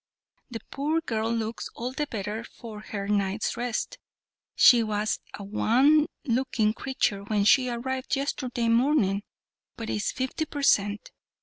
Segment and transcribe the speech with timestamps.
[0.49, 3.99] The poor girl looks all the better for her night's rest.
[4.55, 9.21] She was a wan looking creature when she arrived yesterday morning,
[9.77, 11.11] but is fifty per cent.